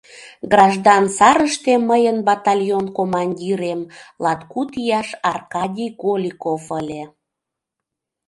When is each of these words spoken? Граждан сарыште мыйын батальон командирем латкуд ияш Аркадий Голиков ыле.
Граждан 0.51 1.03
сарыште 1.17 1.73
мыйын 1.89 2.17
батальон 2.29 2.85
командирем 2.97 3.81
латкуд 4.23 4.69
ияш 4.81 5.09
Аркадий 5.33 5.91
Голиков 6.03 6.63
ыле. 6.79 7.03